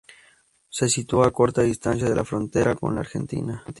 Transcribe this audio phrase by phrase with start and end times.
[0.77, 3.63] Se sitúa a corta distancia de la frontera con la Argentina.